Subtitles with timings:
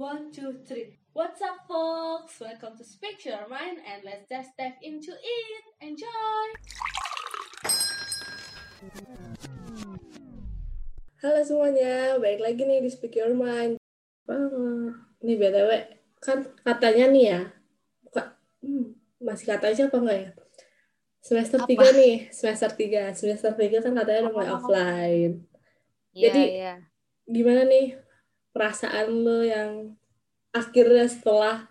[0.00, 0.96] One, two, three.
[1.12, 2.40] What's up, folks?
[2.40, 5.64] Welcome to Speak Your Mind, and let's just dive into it.
[5.84, 6.44] Enjoy!
[11.20, 13.76] Halo semuanya, balik lagi nih di Speak Your Mind.
[15.20, 15.68] Nih BTW,
[16.16, 17.40] kan katanya nih ya,
[18.00, 20.30] buka, hmm, masih katanya apa enggak ya?
[21.20, 21.76] Semester Apa?
[21.76, 23.12] 3 nih, semester 3.
[23.12, 25.32] Semester 3 kan katanya udah mulai offline.
[26.16, 26.74] Iya, Jadi, iya.
[27.28, 28.00] Gimana nih
[28.50, 29.94] perasaan lo yang
[30.50, 31.70] akhirnya setelah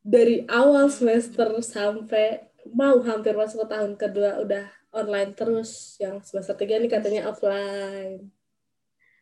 [0.00, 6.56] dari awal semester sampai mau hampir masuk ke tahun kedua udah online terus, yang semester
[6.56, 8.28] 3 nih katanya offline.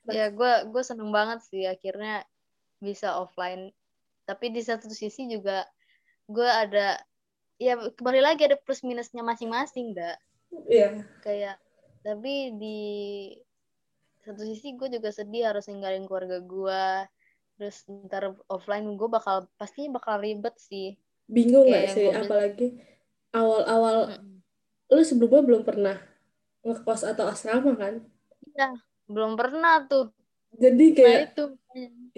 [0.08, 2.24] Ya, gue gue seneng banget sih akhirnya
[2.80, 3.70] bisa offline.
[4.24, 5.68] Tapi di satu sisi juga
[6.28, 6.96] gue ada
[7.60, 10.16] ya kembali lagi ada plus minusnya masing-masing, dah.
[10.66, 11.04] Iya.
[11.20, 11.60] Kayak
[12.00, 12.80] tapi di
[14.28, 16.82] satu sisi gue juga sedih harus ninggalin keluarga gue.
[17.56, 20.86] Terus ntar offline gue bakal pastinya bakal ribet sih.
[21.34, 22.64] Bingung nggak sih, apalagi
[23.38, 24.42] awal-awal Mm-mm.
[24.94, 25.96] lu sebelumnya belum pernah
[26.66, 27.94] ngekos atau asrama kan?
[28.48, 28.64] Iya,
[29.12, 30.04] belum pernah tuh.
[30.62, 31.42] Jadi Nah kayak itu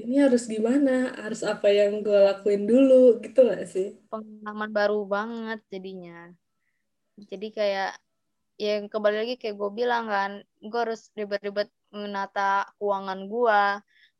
[0.03, 0.91] ini harus gimana?
[1.23, 2.95] Harus apa yang gue lakuin dulu
[3.25, 3.87] gitu nggak sih?
[4.11, 6.15] pengalaman baru banget jadinya.
[7.31, 7.91] Jadi kayak
[8.67, 10.33] yang kembali lagi kayak gue bilang kan,
[10.71, 13.63] gue harus ribet-ribet menata keuangan gue.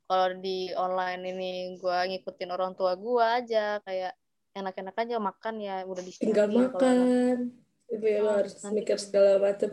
[0.05, 4.13] Kalau di online ini gue ngikutin orang tua gue aja, kayak
[4.51, 6.51] enak-enak aja makan ya udah Tinggal disiapin.
[6.51, 7.37] Kalau makan,
[7.89, 9.71] itu ya, lu Oh, harus nanti- mikir segala macam.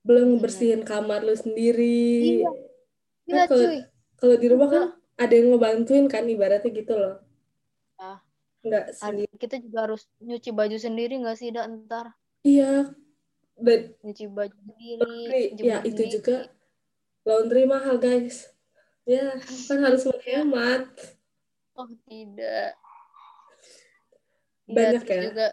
[0.00, 0.40] Belum Hmm.
[0.40, 2.38] bersihin kamar lu sendiri.
[2.38, 2.50] Iya.
[3.24, 3.78] Iya kalau cuy,
[4.14, 4.74] kalau di rumah Iya.
[4.74, 4.84] kan
[5.16, 7.14] ada yang ngebantuin kan ibaratnya gitu loh.
[7.96, 8.18] Ah.
[8.60, 9.28] Nggak sendiri.
[9.34, 12.94] kita juga harus nyuci baju sendiri nggak sih, dah ntar Iya.
[13.54, 16.12] Dan nyuci baju sendiri, ya itu sendiri.
[16.12, 16.36] juga
[17.24, 18.48] laundry mahal guys.
[19.04, 19.36] Ya,
[19.68, 20.88] kan harus menghemat.
[21.76, 22.72] Oh tidak.
[24.64, 25.22] Iya, Banyak terus ya?
[25.28, 25.46] juga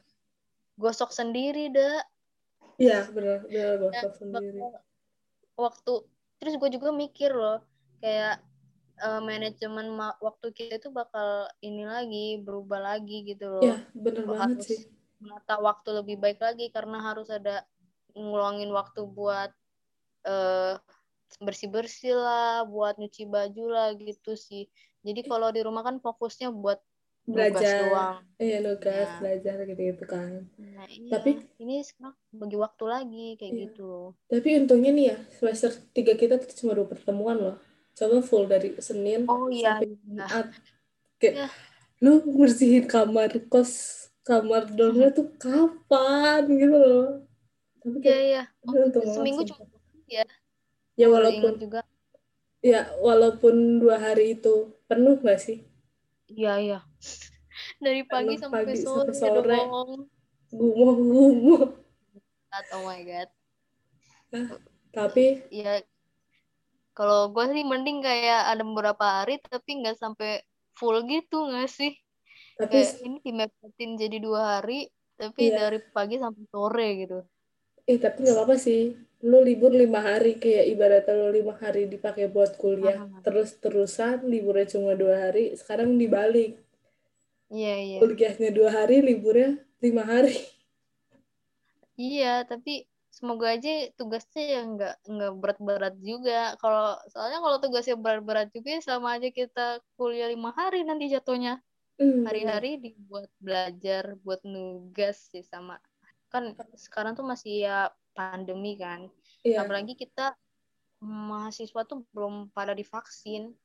[0.79, 1.99] gosok sendiri, dah.
[2.79, 4.57] Iya, benar, benar Ya, gosok sendiri.
[4.59, 4.81] bakal
[5.59, 5.93] waktu
[6.41, 7.61] terus gue juga mikir loh
[8.01, 8.41] kayak
[8.97, 14.23] eh, manajemen ma- waktu kita itu bakal ini lagi berubah lagi gitu loh Iya, bener
[14.25, 14.79] Lo banget harus sih.
[15.21, 17.61] menata waktu lebih baik lagi karena harus ada
[18.17, 19.51] ngeluangin waktu buat
[20.25, 20.73] eh
[21.37, 24.67] bersih bersih lah buat nyuci baju lah gitu sih
[24.99, 26.81] jadi kalau di rumah kan fokusnya buat
[27.21, 27.85] Belajar.
[27.85, 29.17] doang Iya, nugas, Ya.
[29.21, 30.49] belajar gitu-gitu kan.
[30.57, 33.61] nah iya Tapi- ini sekarang bagi waktu lagi kayak Iya.
[33.69, 37.55] gitu loh Tapi untungnya nih ya, semester 3 kita tuh cuma dua pertemuan loh.
[37.93, 39.95] Coba full dari Senin oh iya sampai iya.
[40.01, 40.45] Jumat.
[41.15, 41.47] Kayak, Iya.
[42.01, 43.71] lu bersihin kamar kos,
[44.23, 47.05] kamar dormnya tuh kapan gitu loh.
[47.77, 48.43] Tapi Iya kayak, iya.
[48.65, 49.57] ini untung banget Seminggu sumpah.
[49.61, 49.77] cuma
[50.09, 50.25] ya.
[51.01, 51.81] Ya walaupun, juga.
[52.61, 55.65] ya walaupun dua hari itu penuh gak sih?
[56.29, 56.79] Iya iya.
[57.81, 59.57] Dari pagi Penuh sampai pagi sore, sampai sore.
[59.57, 59.99] dong.
[60.53, 61.63] Gumoh-gumoh.
[62.75, 63.29] Oh my god.
[64.93, 65.81] Tapi Iya.
[66.91, 70.43] Kalau gue sih mending kayak ada beberapa hari tapi nggak sampai
[70.75, 71.95] full gitu nggak sih?
[72.59, 75.65] tapi Kayak ini dimepetin jadi dua hari tapi Iya.
[75.65, 77.19] dari pagi sampai sore gitu.
[77.89, 78.81] Eh tapi nggak apa-apa sih.
[79.21, 83.21] Lu libur lima hari kayak ibaratnya lu lima hari dipakai buat kuliah, Ah.
[83.25, 85.53] terus terusan liburnya cuma dua hari.
[85.53, 86.57] Sekarang dibalik,
[87.53, 87.97] Iya iya.
[88.01, 89.49] kuliahnya dua hari, liburnya
[89.83, 90.35] lima hari.
[91.99, 92.71] Iya, tapi
[93.11, 93.69] semoga aja
[93.99, 96.55] tugasnya yang nggak nggak berat-berat juga.
[96.61, 99.61] Kalau soalnya kalau tugasnya berat-berat juga ya sama aja kita
[99.99, 101.61] kuliah lima hari nanti jatuhnya.
[102.01, 102.25] Hmm.
[102.25, 105.77] Hari-hari dibuat belajar, buat nugas sih sama.
[106.31, 109.11] Kan sekarang tuh masih ya pandemi kan.
[109.43, 109.67] Iya.
[109.67, 110.33] Apalagi kita
[111.01, 113.57] mahasiswa tuh belum pada divaksin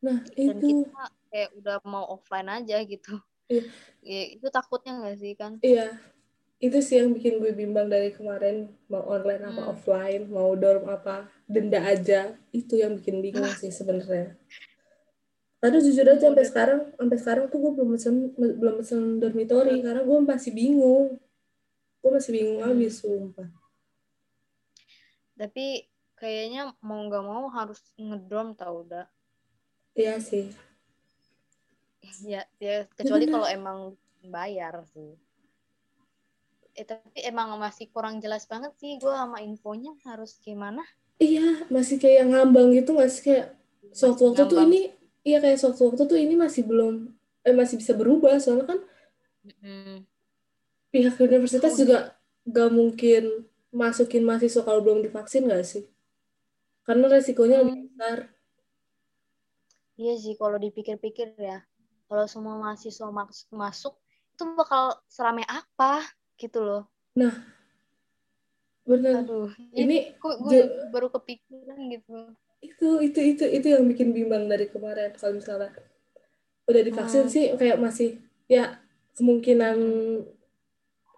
[0.00, 3.20] Nah dan itu, kita kayak udah mau offline aja gitu.
[3.52, 3.64] Iya.
[4.00, 5.58] Ya, itu takutnya nggak sih kan?
[5.60, 5.98] iya.
[6.60, 9.72] Itu sih yang bikin gue bimbang dari kemarin mau online apa Hmm.
[9.72, 12.36] offline, mau dorm apa, denda aja.
[12.52, 14.36] Itu yang bikin bingung sih sebenarnya.
[15.60, 16.48] Karena jujur aja sampai Udah.
[16.48, 21.16] sekarang, sampai sekarang tuh gue belum pesen, belum pesen dormitory karena gue masih bingung.
[22.00, 23.48] Gue masih bingung abis, sumpah.
[25.36, 25.88] Tapi
[26.20, 29.08] kayaknya mau nggak mau harus ngedrom tau udah.
[29.96, 30.52] Iya sih.
[32.24, 33.78] Ya, ya kecuali kalau emang
[34.24, 35.16] bayar sih.
[36.76, 40.84] Eh tapi emang masih kurang jelas banget sih gue sama infonya harus gimana.
[41.20, 43.46] Iya, masih kayak ngambang gitu, masih kayak
[43.92, 44.72] sewaktu-waktu tuh ngambang.
[44.72, 44.80] ini,
[45.20, 47.12] iya kayak sewaktu-waktu tuh ini masih belum,
[47.44, 48.40] eh masih bisa berubah.
[48.40, 48.78] Soalnya kan.
[50.92, 51.96] Pihak universitas Oh, juga
[52.56, 53.22] gak mungkin
[53.82, 55.84] masukin mahasiswa kalau belum divaksin gak sih?
[56.86, 57.86] Karena resikonya lebih Hmm.
[57.88, 58.18] besar.
[60.02, 61.58] Iya sih kalau dipikir-pikir ya,
[62.08, 63.94] kalau semua mahasiswa mas masuk
[64.32, 64.82] itu bakal
[65.14, 65.92] serame apa
[66.40, 66.82] gitu loh.
[67.16, 67.34] Nah,
[68.88, 69.16] bener.
[69.22, 69.48] Aduh,
[69.82, 70.58] Ini kok gue
[70.92, 72.14] baru kepikiran gitu.
[72.68, 75.70] itu itu itu itu yang bikin bimbang dari kemarin kalau misalnya
[76.70, 77.32] udah divaksin Hmm.
[77.34, 78.10] sih kayak masih
[78.48, 78.64] ya
[79.16, 79.76] kemungkinan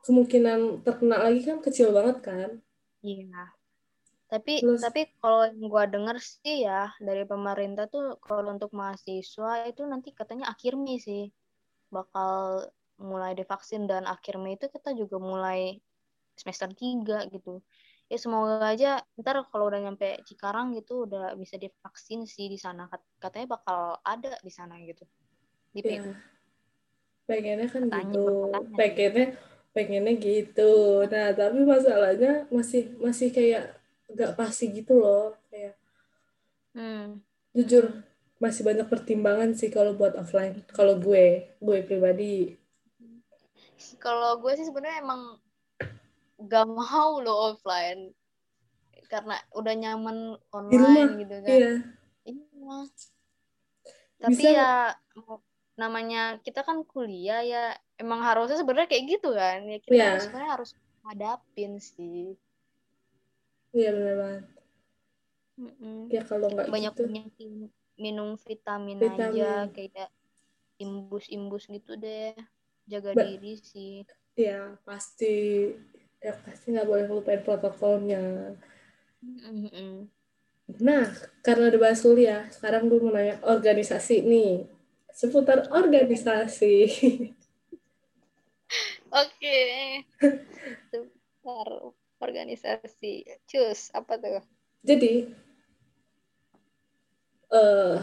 [0.03, 2.51] kemungkinan terkena lagi kan kecil banget kan
[3.03, 3.51] Iya.
[4.31, 9.67] Tapi Terus- tapi kalau yang gua denger sih ya dari pemerintah tuh kalau untuk mahasiswa
[9.67, 11.29] itu nanti katanya akhir Mei sih
[11.91, 12.65] bakal
[12.97, 15.83] mulai divaksin dan akhir Mei itu kita juga mulai
[16.39, 17.61] semester 3 gitu.
[18.09, 22.87] Ya semoga aja ntar kalau udah nyampe Cikarang gitu udah bisa divaksin sih di sana.
[22.87, 25.05] Kat- Katanya bakal ada di sana gitu.
[25.75, 26.11] Di ya PU.
[27.23, 28.33] pengennya kan Katanya, gitu
[28.79, 29.27] pengennya
[29.73, 30.73] pengennya gitu.
[31.09, 33.73] Nah tapi masalahnya masih masih kayak
[34.13, 35.75] gak pasti gitu loh kayak
[36.73, 37.21] Hmm.
[37.53, 37.93] jujur
[38.37, 40.65] masih banyak pertimbangan sih kalau buat offline.
[40.73, 42.57] Kalau gue gue pribadi.
[43.97, 45.37] Kalau gue sih sebenarnya emang
[46.39, 48.13] gak mau lo offline.
[49.07, 50.17] Karena udah nyaman
[50.69, 51.49] di rumah online gitu kan.
[51.53, 51.73] iya.
[52.25, 52.77] Iya.
[54.17, 54.73] Tapi Bisa- ya
[55.75, 59.63] namanya kita kan kuliah ya emang harusnya sebenarnya kayak gitu kan.
[59.65, 60.71] Ya kita harus- sebenarnya harus
[61.03, 62.35] hadapin sih.
[63.73, 64.45] iya benar banget
[66.13, 67.05] ya kalau nggak Banyak gitu
[67.97, 69.33] minum vitamin, Vitamin.
[69.33, 70.11] aja kayak
[70.77, 72.35] imbus-imbus gitu deh.
[72.85, 74.03] Jaga Ba- diri sih.
[74.35, 75.71] ya pasti
[76.19, 78.53] ya pasti nggak boleh lupain protokolnya
[79.23, 80.09] Mm-mm.
[80.83, 81.05] Nah,
[81.45, 84.67] karena udah bahas kuliah, sekarang gue mau nanya organisasi nih.
[85.13, 86.75] Seputar organisasi.
[89.13, 89.57] Oke.
[90.91, 91.69] Sebentar,
[92.23, 93.15] organisasi.
[93.51, 94.41] Cus, apa tuh?
[94.83, 95.13] Jadi,
[97.53, 98.03] eh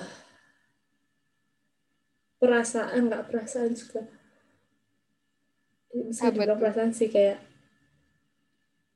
[2.41, 4.01] perasaan, nggak perasaan juga.
[6.09, 6.61] Bisa Apa dibilang tuh?
[6.61, 7.38] perasaan sih kayak,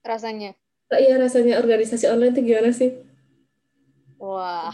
[0.10, 0.56] Rasanya?
[0.90, 2.90] tak iya rasanya organisasi online itu gimana sih?
[4.20, 4.74] Wah.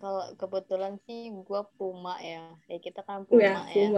[0.00, 2.42] Kalau kebetulan sih gua Puma ya.
[2.70, 3.88] Ya kita kan Puma Ya, ya.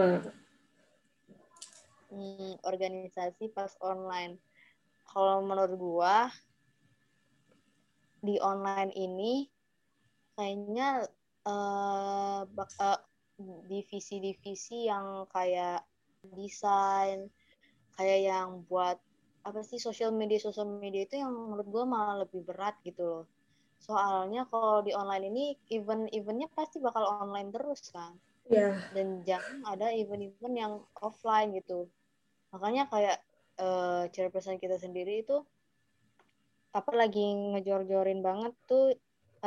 [2.11, 4.33] Hmm, organisasi pas online.
[5.09, 6.15] Kalau menurut gua
[8.27, 9.33] di online ini
[10.35, 10.87] kayaknya
[11.53, 12.99] eh, bak- eh,
[13.71, 15.77] divisi-divisi yang kayak
[16.39, 17.19] desain,
[17.97, 18.97] kayak yang buat
[19.47, 23.25] apa sih sosial media sosial media itu yang menurut gua malah lebih berat gitu loh.
[23.87, 25.45] Soalnya kalau di online ini
[25.77, 28.13] event-eventnya pasti bakal online terus kan
[28.55, 30.73] Ya, dan jangan ada event-event yang
[31.07, 31.79] offline gitu.
[32.53, 33.17] Makanya kayak
[33.63, 35.35] eh chairperson kita sendiri itu
[36.79, 37.19] apa lagi
[37.51, 38.83] ngejor-jorin banget tuh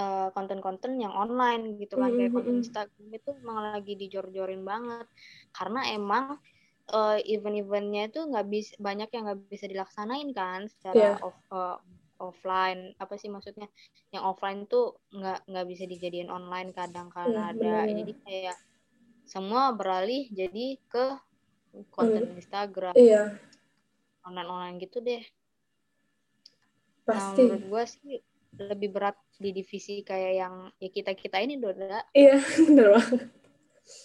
[0.00, 2.61] eh, konten-konten yang online gitu kan kayak konten Mm-mm.
[2.62, 5.06] Instagram itu emang lagi dijor-jorin banget
[5.56, 6.25] karena emang
[6.97, 11.20] eh, event-eventnya itu nggak bisa banyak yang nggak bisa dilaksanain kan secara Iya.
[11.26, 11.76] off, eh,
[12.26, 13.67] offline apa sih maksudnya
[14.14, 14.85] yang offline tuh
[15.17, 17.88] nggak nggak bisa dijadiin online kadang Iya, karena ada benar.
[17.99, 18.56] jadi kayak
[19.32, 21.05] semua beralih jadi ke
[21.90, 23.34] konten Instagram iya,
[24.26, 25.22] online-online gitu deh.
[27.06, 27.43] Nah, pasti.
[27.43, 28.14] menurut gue sih
[28.61, 32.02] lebih berat di divisi kayak yang ya kita kita ini Doda.
[32.12, 32.37] Iya,
[32.67, 33.20] bener banget.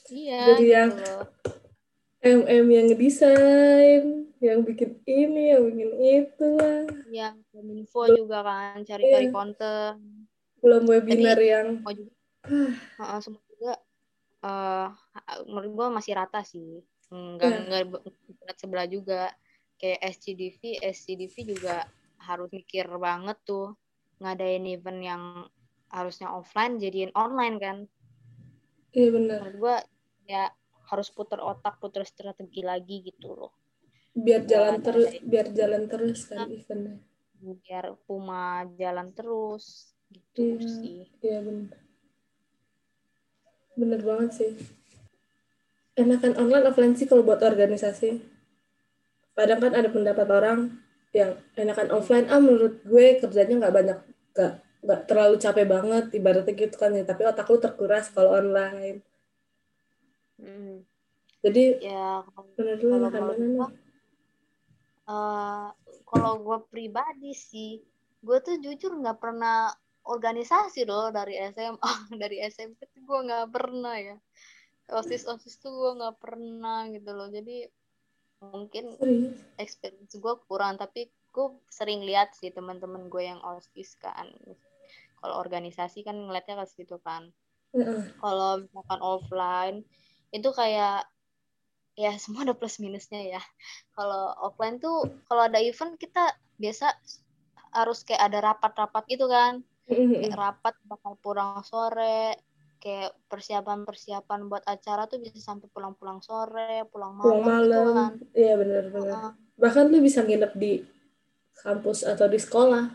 [0.10, 0.40] Iya.
[0.54, 0.94] Jadi gitu yang-.
[2.25, 4.04] MM yang ngedesain,
[4.42, 6.82] yang bikin ini, yang bikin itu lah.
[7.13, 9.34] yang kominfo juga kan cari-cari Iya.
[9.34, 9.94] konten.
[10.58, 12.13] Belum webinar yang Semua juga,
[12.98, 13.74] Heeh, semua juga
[14.42, 14.88] eh
[15.46, 16.82] menurut gue masih rata sih.
[17.14, 17.60] Enggak Iya.
[17.66, 17.84] enggak
[18.42, 19.22] berat sebelah juga.
[19.76, 21.84] Kayak SCDV, SCDV juga
[22.24, 23.76] harus mikir banget tuh
[24.24, 25.24] ngadain event yang
[25.92, 27.78] harusnya offline jadiin online kan.
[28.96, 29.38] iya bener.
[29.44, 29.76] menurut gua
[30.24, 30.48] ya
[30.88, 33.52] harus putar otak putar strategi lagi gitu loh
[34.16, 36.96] Biar jalan terus, biar jalan terus kan eventnya.
[37.36, 40.64] biar Puma jalan terus gitu Iya.
[40.64, 41.76] sih Iya bener.
[43.76, 44.52] Bener banget sih.
[45.96, 48.20] Enakan online offline sih kalau buat organisasi.
[49.36, 50.80] Kadang kan ada pendapat orang
[51.16, 53.98] yang enakan offline, ah menurut gue kerjanya nggak banyak,
[54.36, 57.08] nggak nggak terlalu capek banget, ibaratnya gitu kan ya.
[57.08, 59.00] Tapi otak lu terkuras kalau online.
[60.36, 60.84] Mm.
[61.46, 62.25] Jadi ya
[62.60, 63.60] bener dulu enakan mana nih?
[65.06, 65.68] eh,
[66.04, 67.80] kalau gue pribadi sih
[68.25, 69.70] gue tuh jujur nggak pernah
[70.06, 74.18] organisasi loh dari SMA dari SMP tuh gue nggak pernah ya
[74.92, 77.30] osis osis tuh gue nggak pernah gitu loh.
[77.30, 77.65] Jadi
[78.44, 78.94] mungkin
[79.58, 84.30] experience gue kurang tapi gue sering lihat sih teman-teman gue yang osis kan.
[85.20, 87.34] Kalau organisasi kan ngeliatnya ke situ kan.
[88.22, 89.77] Kalau misalkan offline
[90.32, 91.08] itu kayak
[91.96, 93.42] ya semua ada plus minusnya ya.
[93.96, 96.94] Kalau offline tuh kalau ada event kita biasa
[97.75, 99.65] harus kayak ada rapat-rapat gitu kan.
[99.89, 102.38] Kayak rapat bakal pulang sore
[102.86, 108.12] kayak persiapan-persiapan buat acara tuh bisa sampai pulang-pulang sore pulang malam, Pulang gitu kan malam.
[108.38, 109.10] Iya benar-benar.
[109.18, 109.32] Heeh.
[109.58, 110.86] Bahkan lu bisa nginep di
[111.65, 112.86] kampus atau di sekolah.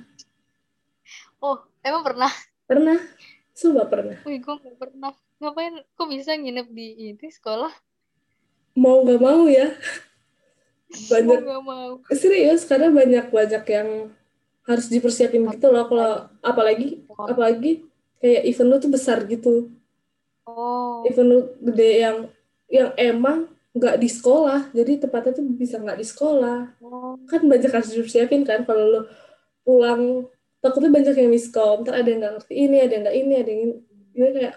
[1.43, 2.31] oh emang pernah
[2.71, 3.03] Pernah?
[3.51, 4.23] Sumpah pernah.
[4.23, 5.11] wih gue gak pernah
[5.43, 7.73] ngapain kok bisa nginep di ini sekolah
[8.79, 9.75] Mau nggak mau ya.
[11.11, 14.15] Banyak gak mau serius karena banyak banyak yang
[14.71, 17.91] harus dipersiapin gitu loh kalau apalagi apalagi
[18.23, 19.73] kayak event lu tuh besar gitu.
[20.51, 22.17] Oh Event gede yang
[22.71, 24.75] yang emang nggak di sekolah.
[24.75, 26.59] Jadi tempatnya tuh bisa nggak di sekolah.
[26.83, 29.01] oh Kan banyak harus dipersiapin kan kalau lu
[29.63, 30.27] pulang
[30.59, 31.87] takutnya banyak yang miskom.
[31.87, 33.75] Ntar ada yang nggak ngerti ini, ada yang nggak ini, ada yang ini.
[34.11, 34.57] Ini kayak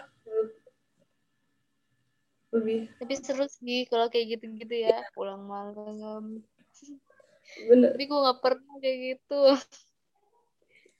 [2.54, 6.46] lebih tapi seru sih kalau kayak gitu-gitu ya pulang malam
[7.66, 9.42] bener tapi gue nggak pernah kayak gitu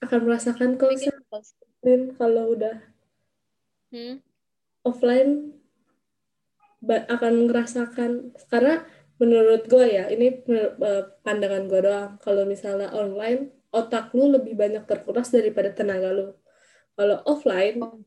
[0.02, 0.90] akan merasakan kok
[2.18, 2.76] kalau udah
[3.94, 4.18] hmm?
[4.84, 5.56] Offline
[6.84, 8.10] akan ngerasakan
[8.52, 8.84] karena
[9.16, 10.70] menurut gue ya ini eh,
[11.24, 16.36] pandangan gue doang kalau misalnya online otak lu lebih banyak terkuras daripada tenaga lu
[16.94, 17.98] kalau offline Oh.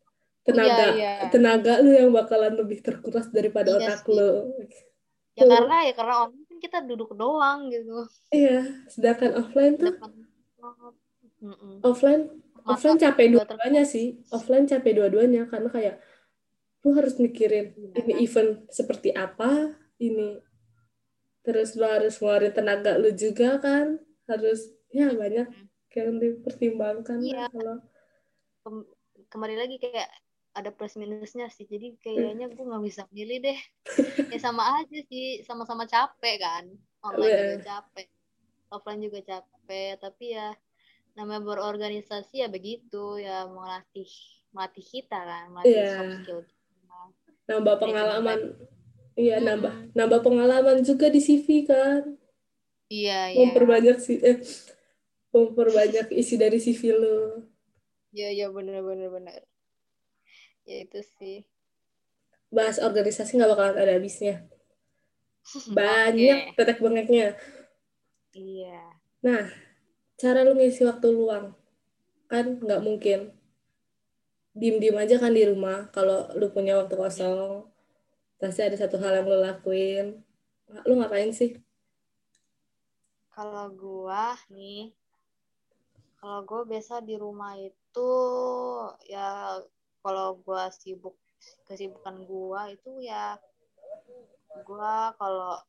[0.47, 1.27] tenaga Iya, iya.
[1.27, 4.15] tenaga lu yang bakalan lebih terkuras daripada Iya otak sih.
[4.15, 4.29] lu
[5.35, 5.49] ya Tuh.
[5.51, 7.97] karena ya karena online kan kita duduk doang gitu
[8.31, 10.11] iya sedangkan offline tuh depan
[11.83, 12.21] offline
[12.63, 15.95] offline capek dua-duanya sih offline capek dua-duanya karena kayak
[16.87, 17.91] lu harus mikirin Iya.
[17.99, 20.39] ini event seperti apa ini
[21.43, 25.47] terus lu harus ngeluarin tenaga lu juga kan harus ya banyak
[25.91, 27.35] yang dipertimbangkan Iya.
[27.43, 27.75] lah kalau
[28.63, 28.87] Kem-
[29.27, 30.07] kembali lagi kayak
[30.53, 33.59] ada plus minusnya sih jadi kayaknya gue nggak bisa milih deh
[34.33, 36.63] ya sama aja sih sama-sama capek kan
[37.03, 37.41] online Iya.
[37.43, 38.07] juga capek
[38.67, 40.55] offline juga capek tapi ya
[41.13, 44.09] namanya berorganisasi ya begitu ya melatih
[44.53, 45.89] melatih kita kan melatih Iya.
[45.93, 46.56] soft skill kita.
[47.49, 48.39] Nambah Jadi pengalaman.
[49.19, 49.47] Iya Mm-mm.
[49.47, 49.73] nambah.
[49.97, 52.01] Nambah pengalaman juga di CV kan.
[52.93, 53.51] Iya iya.
[53.51, 54.37] Memperbanyak sih eh
[55.35, 57.15] memperbanyak isi dari CV lu
[58.15, 59.41] iya iya bener bener bener.
[60.69, 61.35] Ya itu sih.
[62.57, 64.35] Bahas organisasi nggak bakalan ada habisnya.
[65.77, 66.57] Banyak Oke.
[66.57, 67.27] tetek bengeknya.
[68.33, 69.01] Iya.
[69.25, 69.45] Nah,
[70.21, 71.45] cara lu ngisi waktu luang.
[72.31, 73.19] Kan nggak mungkin
[74.57, 75.87] diem-diem aja kan di rumah.
[75.93, 77.69] Kalau lu punya waktu kosong
[78.41, 80.05] pasti ada satu hal yang lu lakuin.
[80.85, 81.57] Lu ngapain sih?
[83.31, 84.97] Kalau gua nih,
[86.17, 88.11] kalau gua biasa di rumah itu
[89.05, 89.61] ya
[90.01, 91.13] kalau gua sibuk
[91.69, 93.37] kesibukan gua itu ya
[94.65, 95.61] gua kalau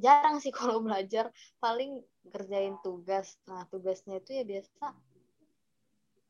[0.00, 1.28] jarang sih kalau belajar.
[1.60, 2.00] Paling
[2.32, 3.36] kerjain tugas.
[3.44, 5.09] Nah, tugasnya itu ya biasa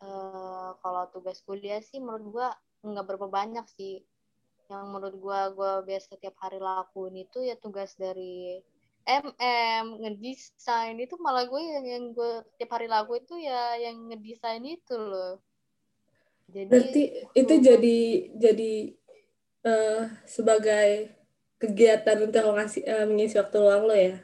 [0.04, 2.48] eh, kalau tugas kuliah sih menurut gua
[2.86, 3.94] nggak berapa banyak sih.
[4.72, 8.60] Yang menurut gua gua biasa tiap hari lakuin itu ya tugas dari
[9.08, 14.62] MM, ngedesain itu malah gue yang yang gue tiap hari lakuin itu ya yang ngedesain
[14.62, 15.40] itu loh.
[16.54, 17.02] Jadi berarti
[17.34, 17.98] itu gua- jadi
[18.44, 18.72] jadi
[19.66, 20.88] eh, sebagai
[21.60, 24.14] kegiatan untuk ngasih eh, mengisi waktu luang lo ya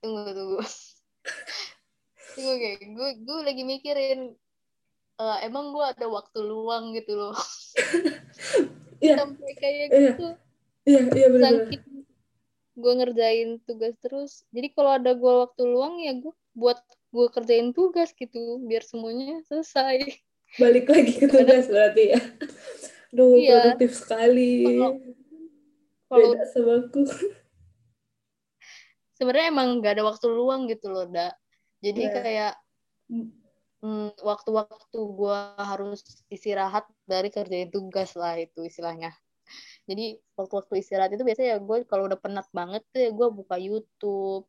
[0.00, 0.58] tunggu tunggu.
[2.32, 4.20] tunggu kayak gue gue lagi mikirin
[5.16, 7.34] eh, emang gue ada waktu luang gitu loh.
[9.04, 10.00] iya Sampai kayak Iya.
[10.12, 10.26] gitu.
[10.84, 11.52] iya iya benar
[12.80, 14.48] gue ngerjain tugas terus.
[14.48, 19.42] Jadi kalau ada gue waktu luang ya gue buat gue kerjain tugas gitu biar semuanya
[19.44, 20.00] selesai.
[20.58, 22.20] balik lagi ke tugas berarti ya
[23.10, 23.74] Duh, Iya.
[23.74, 24.98] produktif sekali Kalau-
[26.10, 27.02] Kalau beda sama aku
[29.14, 31.30] sebenarnya emang nggak ada waktu luang gitu loh, Da.
[31.80, 32.12] Jadi Iya.
[32.12, 32.52] kayak
[33.80, 39.16] mm, waktu-waktu gua harus istirahat dari kerjain tugas lah itu istilahnya.
[39.88, 43.56] Jadi waktu-waktu istirahat itu biasanya ya gue kalau udah penat banget tuh ya gue buka
[43.58, 44.46] YouTube.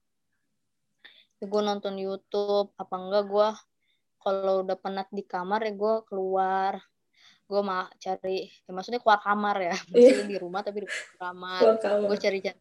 [1.41, 3.47] Ya gue nonton YouTube, apa enggak gue
[4.21, 6.77] kalau udah penat di kamar ya gue keluar.
[7.50, 9.75] Gue mah cari, ya maksudnya keluar kamar ya.
[9.89, 12.59] Maksudnya di rumah tapi di kamar kamar gue cari cari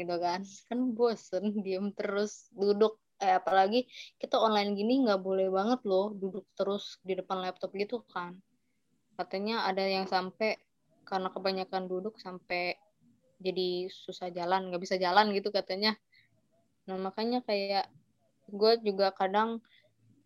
[0.00, 3.86] gitu kan kan bosen diem terus duduk eh apalagi
[4.18, 8.34] kita online gini nggak boleh banget loh duduk terus di depan laptop gitu kan.
[9.14, 10.58] Katanya ada yang sampai
[11.06, 12.74] karena kebanyakan duduk sampai
[13.42, 15.94] jadi susah jalan nggak bisa jalan gitu katanya.
[16.90, 17.86] Nah makanya kayak
[18.50, 19.62] gue juga kadang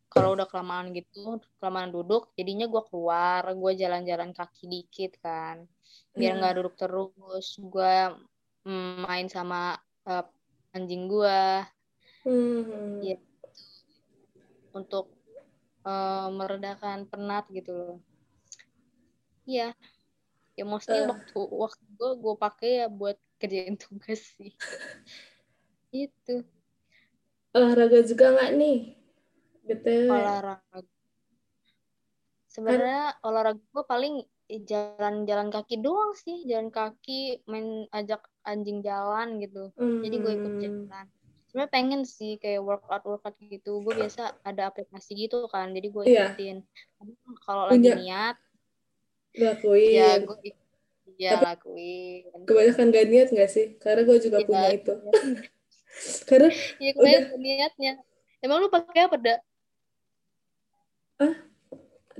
[0.08, 5.68] kalau udah kelamaan gitu kelamaan duduk jadinya gue keluar gue jalan-jalan kaki dikit kan.
[6.16, 6.38] Biar Iya.
[6.40, 7.94] nggak duduk terus gue
[9.04, 9.76] main sama
[10.08, 10.24] eh,
[10.72, 11.40] anjing gue
[12.26, 12.98] Hmm.
[12.98, 13.16] Iya.
[14.74, 15.06] untuk
[15.86, 17.98] eh, meredakan penat gitu loh
[19.46, 19.70] iya
[20.58, 21.06] ya mostly Eh.
[21.06, 24.50] waktu waktu gue gue pakai ya buat kerjain tugas sih
[25.94, 26.42] itu
[27.54, 28.78] Olahraga juga nggak nih?
[29.64, 30.10] BTW.
[30.12, 30.82] olahraga
[32.46, 34.14] sebenarnya olahraga gue paling
[34.46, 40.62] jalan-jalan kaki doang sih jalan kaki main ajak anjing jalan gitu jadi gue ikut Hmm.
[40.62, 41.06] jalan
[41.56, 43.80] sebenarnya pengen sih kayak workout workout gitu.
[43.80, 46.24] Gue biasa ada aplikasi gitu kan jadi gue Iya.
[46.36, 46.56] ikutin.
[47.00, 48.36] Tapi kalau lagi niat
[49.40, 49.88] Lakuin.
[49.88, 50.36] ya gue
[51.16, 52.44] ya Tapi- lakuin.
[52.44, 53.66] Kebanyakan gak niat nggak sih?
[53.80, 54.92] Karena gue juga Iya, punya itu.
[56.28, 57.92] Karena ya kebanyakan niatnya.
[58.44, 59.40] Emang lu pakai apa dak?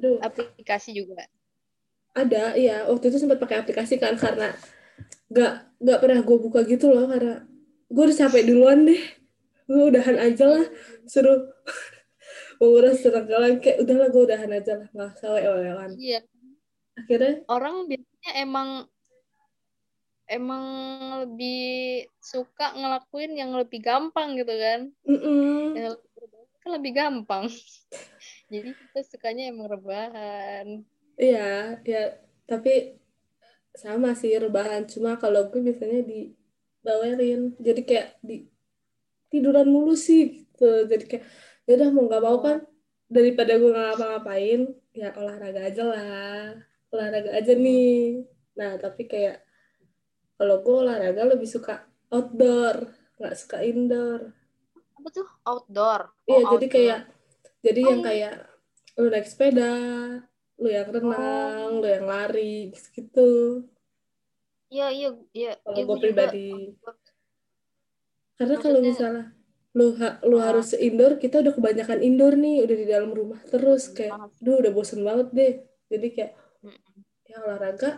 [0.01, 0.17] Aduh.
[0.25, 1.29] Aplikasi juga.
[2.17, 2.89] Ada iya.
[2.89, 4.57] Waktu itu sempat pakai aplikasi kan karena
[5.29, 7.45] nggak nggak pernah gue buka gitu loh karena
[7.93, 9.26] gue udah capek duluan deh
[9.67, 10.65] gue udahan aja lah
[11.05, 11.51] suruh
[12.63, 16.21] menguras tenaga lagi kayak udahlah gue udahan aja lah nggak usah wewelan iya.
[16.97, 17.45] Akhirnya?
[17.53, 18.69] Orang biasanya emang
[20.27, 20.65] emang
[21.23, 24.81] lebih suka ngelakuin yang lebih gampang gitu kan?
[25.77, 27.45] Yang lebih berbahaya kan lebih gampang.
[28.53, 30.67] Jadi kita sukanya emang rebahan.
[31.21, 32.03] Iya ya
[32.49, 32.97] tapi
[33.77, 34.89] sama sih rebahan.
[34.89, 36.33] Cuma kalau gue biasanya di
[36.87, 38.47] bawerin jadi kayak di
[39.37, 40.89] tiduran mulu sih gitu.
[40.89, 41.25] Jadi kayak
[41.69, 42.59] ya udah mau nggak mau kan
[43.07, 44.61] daripada gue nggak ngapa-ngapain
[44.97, 46.57] ya olahraga aja lah
[46.91, 48.25] olahraga aja nih.
[48.57, 49.45] Nah tapi kayak
[50.41, 52.89] kalau gue olahraga lebih suka outdoor
[53.21, 54.33] nggak suka indoor.
[54.97, 55.29] Apa tuh?
[55.45, 56.01] Outdoor?
[56.27, 57.01] Iya Oh, jadi kayak
[57.61, 58.07] jadi yang Oh.
[58.07, 58.35] kayak
[58.97, 59.73] lu naik sepeda
[60.57, 61.81] lu yang renang Oh.
[61.85, 63.61] lu yang lari gitu
[64.73, 66.49] iya iya iya kalau iya, gue gua juga pribadi
[68.37, 69.25] karena kalau misalnya
[69.77, 70.53] lu ha- lu Ah.
[70.53, 74.57] harus indoor kita udah kebanyakan indoor nih udah di dalam rumah terus Bosen kayak duh
[74.61, 75.53] udah bosen banget deh.
[75.93, 76.33] Jadi kayak
[77.29, 77.91] ya olahraga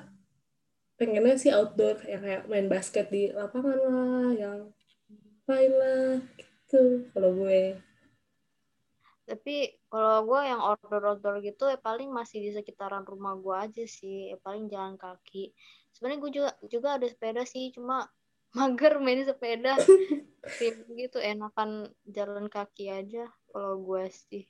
[0.99, 4.59] pengennya sih outdoor kayak kayak main basket di lapangan lah yang
[5.47, 7.79] main lah gitu kalau gue.
[9.29, 9.57] Tapi
[9.93, 14.33] kalau gue yang outdoor outdoor gitu ya paling masih di sekitaran rumah gue aja sih
[14.35, 15.53] ya paling jalan kaki.
[15.95, 18.09] Sebenarnya gue juga juga ada sepeda sih cuma
[18.57, 19.77] mager main sepeda.
[20.95, 24.45] Gitu enakan jalan kaki aja kalau gue sih.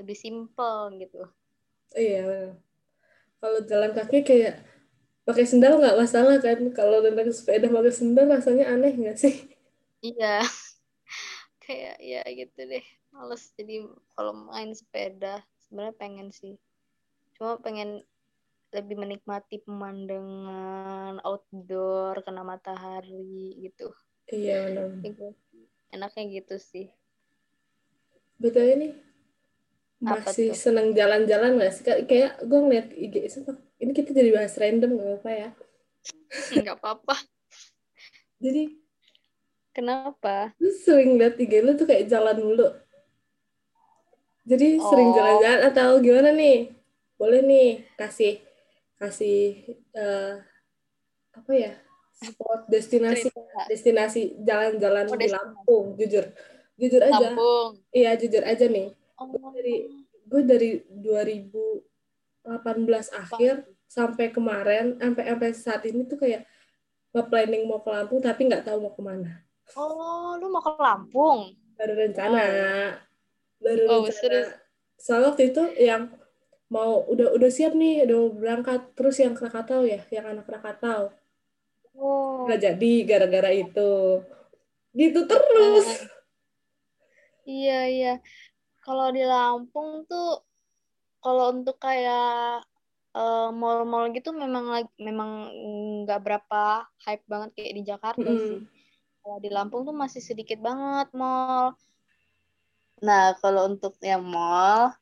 [0.00, 1.22] Lebih simple gitu.
[1.94, 2.54] Iya
[3.40, 4.60] kalau jalan kaki kayak
[5.24, 6.60] pakai sendal nggak masalah kan?
[6.76, 9.34] Kalau naik sepeda pakai sendal rasanya aneh nggak sih?
[10.04, 10.44] Iya.
[11.64, 12.84] Kayak ya gitu deh.
[13.16, 15.40] Males jadi kalau main sepeda.
[15.64, 16.60] Sebenarnya pengen sih.
[17.36, 18.04] Cuma pengen
[18.70, 23.90] lebih menikmati pemandangan outdoor kena matahari gitu.
[24.30, 24.86] Iya benar.
[25.02, 25.26] Gitu.
[25.90, 26.86] enaknya gitu sih.
[28.38, 28.88] Betul ini
[29.98, 31.82] masih seneng jalan-jalan nggak sih?
[32.06, 35.50] Kayak- gue ngeliat IG sumpah, ini kita jadi bahas random nggak apa ya?
[36.62, 37.16] Nggak apa-apa.
[38.40, 38.70] Jadi
[39.74, 40.54] kenapa?
[40.62, 42.70] lu sering liat IG lu tuh kayak jalan mulu.
[44.46, 45.14] Jadi sering Oh.
[45.18, 46.70] jalan-jalan atau gimana nih?
[47.20, 48.40] Boleh nih kasih
[49.00, 50.34] kasih eh,
[51.32, 51.72] apa ya
[52.12, 53.32] spot destinasi
[53.64, 55.26] destinasi jalan-jalan Oh, di.
[55.26, 56.28] Lampung jujur.
[56.76, 57.32] Jujur aja.
[57.32, 57.80] Lampung.
[57.90, 58.92] Iya jujur aja nih.
[59.16, 59.88] Oh, dari-
[60.30, 60.70] gue dari
[62.44, 62.44] 2018
[63.10, 66.46] akhir sampai kemarin sampai sampai saat ini tuh kayak
[67.10, 69.42] nge-planning mau ke Lampung tapi nggak tahu mau ke mana.
[69.74, 71.56] Oh lu mau ke Lampung?
[71.74, 72.44] Baru rencana.
[73.58, 74.12] Baru Oh, rencana.
[74.14, 74.48] serius?
[74.94, 76.12] soalnya waktu itu yang
[76.74, 81.00] mau udah udah siap nih udah mau berangkat terus yang Krakatau ya yang anak Krakatau
[81.98, 83.90] oh nggak jadi gara-gara itu
[84.98, 85.86] gitu terus
[87.50, 88.08] Iya iya.
[88.84, 90.24] Kalau di Lampung tuh
[91.22, 92.64] kalau untuk kayak
[93.16, 95.30] eh, mall-mall gitu memang lagi memang
[96.04, 96.56] nggak berapa
[97.04, 98.38] hype banget kayak di Jakarta Mm-mm.
[98.48, 98.60] sih.
[99.20, 101.76] Kalau di Lampung tuh masih sedikit banget mall.
[103.06, 104.92] Nah, kalau untuk yang mall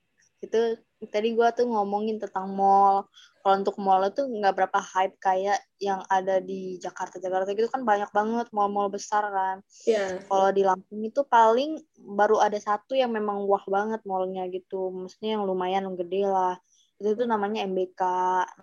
[0.44, 0.58] itu
[1.06, 3.06] tadi gua tuh ngomongin tentang mall.
[3.38, 7.22] Kalau untuk mall itu nggak berapa hype kayak yang ada di Jakarta.
[7.22, 9.62] Jakarta gitu kan banyak banget mall-mall besar kan.
[9.86, 14.90] ya Kalau di Lampung itu paling baru ada satu yang memang wah banget mallnya gitu.
[14.90, 16.58] Maksudnya yang lumayan gede lah.
[16.98, 18.02] Itu tuh namanya MBK.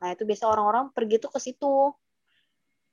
[0.04, 1.96] Nah, itu biasa orang-orang pergi tuh ke situ.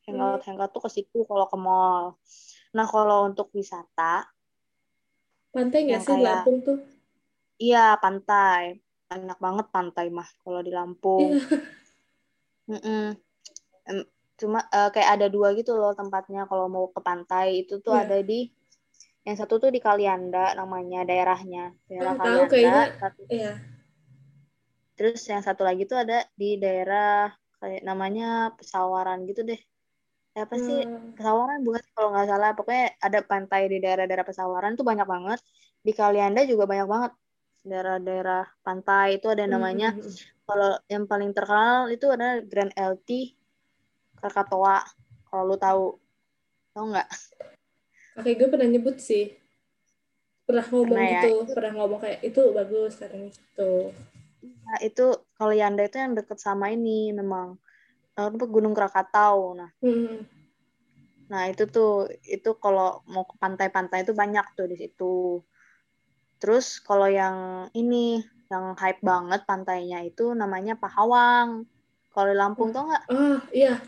[0.06, 2.14] Hangout hangout tuh ke situ kalau ke mall.
[2.74, 4.26] Nah, kalau untuk wisata,
[5.52, 6.78] pantai nggak sih kayak- Lampung tuh
[7.60, 8.81] iya pantai
[9.12, 11.36] banyak banget pantai mah kalau di Lampung
[12.64, 13.12] Iya.
[14.38, 18.02] Cuma eh, kayak ada dua gitu loh tempatnya kalau mau ke pantai itu tuh Iya.
[18.06, 18.48] ada di
[19.22, 22.82] yang satu tuh di Kalianda namanya daerahnya daerah Ah, tahu Kalianda kayaknya.
[22.98, 23.52] Satu- Iya.
[24.92, 29.60] terus yang satu lagi tuh ada di daerah kayak namanya Pesawaran gitu deh
[30.32, 31.12] Eh, apa sih Hmm.
[31.12, 35.38] Pesawaran bukan kalau nggak salah pokoknya ada pantai di daerah-daerah Pesawaran tuh banyak banget
[35.84, 37.12] di Kalianda juga banyak banget
[37.62, 40.10] daerah-daerah pantai itu ada namanya Hmm.
[40.46, 43.38] kalau yang paling terkenal itu ada Grand LT
[44.18, 44.82] Krakatoa
[45.30, 45.84] kalau lu tahu
[46.74, 47.08] tahu nggak
[48.12, 49.32] Kakek gue pernah nyebut sih.
[50.44, 51.22] Pernah ngomong Pernah ya?
[51.24, 53.72] gitu, pernah ngomong kayak itu bagus katanya gitu.
[54.68, 55.06] Nah, itu
[55.40, 57.56] Kalianda itu yang deket sama ini memang
[58.12, 60.28] apa, Gunung Krakatau nah Hmm.
[61.32, 65.40] nah itu tuh itu kalau mau ke pantai-pantai itu banyak tuh di situ
[66.42, 68.18] terus kalau yang ini
[68.50, 71.62] yang hype banget pantainya itu namanya Pahawang
[72.10, 73.78] kalau di Lampung tuh nggak Ah, iya.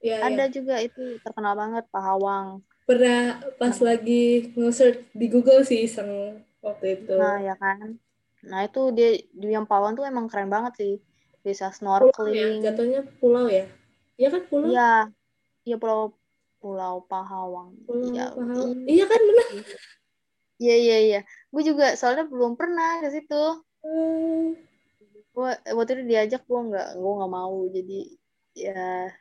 [0.00, 0.26] Iya, iya.
[0.32, 3.82] ada juga itu terkenal banget Pahawang Pernah pas Nah.
[3.92, 7.18] lagi nge-search di Google sih iseng waktu itu.
[7.18, 7.98] Nah, ya kan.
[8.46, 10.94] Nah, itu dia di yang Pawang tuh emang keren banget sih.
[11.42, 12.62] Bisa pulau ya, snorkeling.
[12.62, 13.66] jatuhnya pulau ya.
[14.14, 14.70] Iya kan pulau?
[14.70, 14.90] Iya.
[15.66, 16.14] Iya pulau
[16.62, 17.74] Pulau Pahawang.
[17.90, 18.30] Pulau Iya.
[18.38, 18.86] Pahawang.
[18.86, 19.48] Iya kan benar.
[20.56, 21.20] Iya, iya, iya.
[21.52, 23.42] Gue juga soalnya belum pernah ke situ.
[23.84, 24.56] Hmm.
[25.36, 27.56] Gue waktu itu diajak gue nggak gue nggak mau.
[27.68, 28.00] Jadi
[28.56, 29.12] ya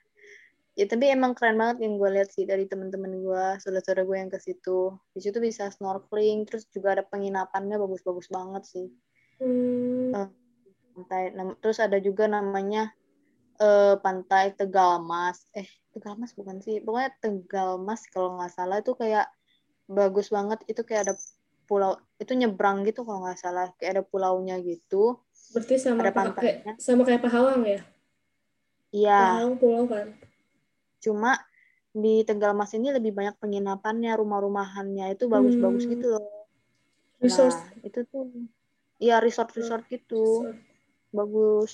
[0.75, 4.31] ya tapi emang keren banget yang gue lihat sih dari temen-temen gue, saudara-saudara gue yang
[4.31, 4.95] ke situ.
[5.11, 8.87] Di situ bisa snorkeling, terus juga ada penginapannya bagus-bagus banget sih.
[9.39, 10.15] Hmm.
[10.15, 10.27] Eh,
[10.95, 12.95] pantai terus ada juga namanya
[13.59, 19.27] eh, pantai Tegalmas eh Tegalmas bukan sih pokoknya Tegalmas kalau nggak salah itu kayak
[19.85, 21.15] bagus banget itu kayak ada
[21.65, 25.17] pulau itu nyebrang gitu kalau nggak salah kayak ada pulaunya gitu
[25.53, 26.61] Berarti sama Ada Pa- pantainya.
[26.65, 27.79] kayak sama kayak Pahawang ya?
[28.89, 30.07] iya Pahawang pulau kan.
[30.99, 31.37] cuma
[31.91, 35.93] di Tegalmas ini lebih banyak penginapannya rumah-rumahannya itu bagus-bagus Hmm.
[35.93, 36.27] gitu loh
[37.17, 37.53] Resort.
[37.53, 38.25] nah itu tuh
[38.97, 40.59] iya resort-resort gitu Resort.
[41.09, 41.73] bagus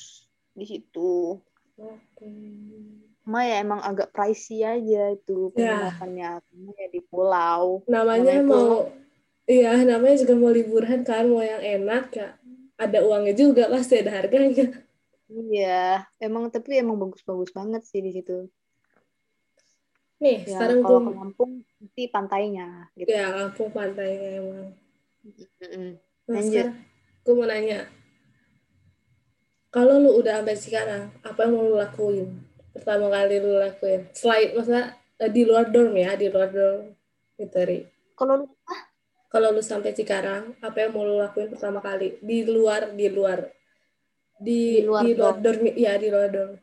[0.52, 1.40] di situ.
[3.22, 5.94] Cuma ya emang agak pricey aja itu Ya.
[5.94, 6.30] penginapannya.
[6.42, 7.86] Karena ya di pulau.
[7.86, 8.90] Namanya Namanya mau
[9.46, 12.28] iya, namanya juga mau liburan kan, mau yang enak ya.
[12.82, 14.68] Ada uangnya juga pasti ada harganya.
[15.32, 18.52] Iya, emang tapi emang bagus-bagus banget sih di situ.
[20.22, 23.10] Nih, Ya, sekarang kalau gue ke Lampung mesti pantainya gitu.
[23.10, 24.70] ya Lampung pantainya emang.
[25.62, 25.90] Mm-mm.
[26.30, 26.68] Nah, Lanjut.
[26.68, 26.76] sekarang
[27.22, 27.80] gue mau nanya,
[29.72, 32.28] kalau lu udah sampai sekarang, apa yang mau lu lakuin?
[32.72, 36.96] Pertama kali lu lakuin, selain masa eh, di luar dorm ya, di luar dorm
[37.36, 37.80] gitu, Ri.
[38.16, 38.46] Kalau lu
[39.32, 42.20] Kalau lu sampai Cikarang, apa yang mau lu lakuin pertama kali?
[42.20, 43.40] Di luar, di luar,
[44.40, 45.64] di Di luar di luar dorm.
[45.64, 46.54] dorm, ya di luar dorm.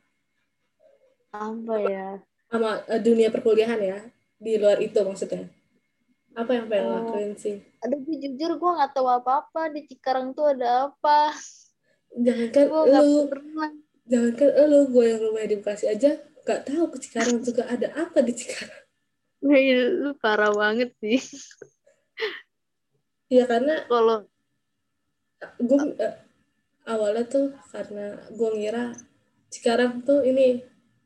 [1.29, 2.09] apa ya?
[2.49, 3.99] Sama eh, dunia perkuliahan ya,
[4.37, 5.49] di luar itu maksudnya.
[6.33, 6.95] Apa yang pengen Oh.
[7.03, 7.57] lakuin sih?
[7.81, 11.33] Aduh, gue jujur gue nggak tahu apa-apa di Cikarang tuh ada apa.
[12.15, 13.71] Jangankan Gue nggak lu, pernah.
[14.09, 16.11] Jangankan lu, gue yang rumahnya di Bekasi aja,
[16.49, 18.83] gak tahu ke Cikarang juga ada apa di Cikarang.
[19.45, 21.21] Wih, lu parah banget sih.
[23.29, 24.25] Ya karena Kalau
[25.61, 26.15] gue eh,
[26.89, 28.97] awalnya tuh karena gue ngira
[29.53, 30.65] Cikarang tuh ini